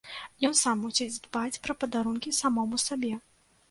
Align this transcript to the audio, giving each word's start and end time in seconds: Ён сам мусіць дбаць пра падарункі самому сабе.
Ён 0.47 0.55
сам 0.61 0.81
мусіць 0.85 1.21
дбаць 1.27 1.61
пра 1.69 1.79
падарункі 1.85 2.37
самому 2.43 2.85
сабе. 2.91 3.19